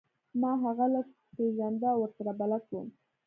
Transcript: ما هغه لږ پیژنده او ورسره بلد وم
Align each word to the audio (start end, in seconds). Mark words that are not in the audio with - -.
ما 0.41 0.51
هغه 0.63 0.85
لږ 0.93 1.07
پیژنده 1.35 1.87
او 1.93 1.99
ورسره 2.01 2.31
بلد 2.39 2.63
وم 2.71 2.87